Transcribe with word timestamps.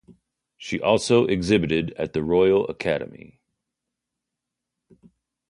She 0.57 0.81
also 0.81 1.27
exhibited 1.27 1.93
at 1.93 2.13
the 2.13 2.23
Royal 2.23 2.67
Academy. 2.69 3.39